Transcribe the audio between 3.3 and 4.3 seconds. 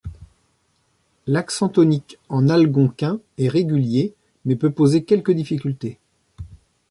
est régulier,